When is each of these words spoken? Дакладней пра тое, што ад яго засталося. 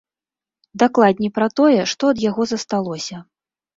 Дакладней 0.83 1.31
пра 1.37 1.47
тое, 1.61 1.77
што 1.93 2.03
ад 2.15 2.25
яго 2.29 2.49
засталося. 2.53 3.23